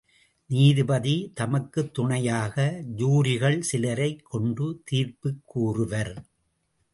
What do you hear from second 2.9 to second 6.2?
ஜூரிகள் சிலரைக கொண்டு தீர்ப்புக் கூறுவர்.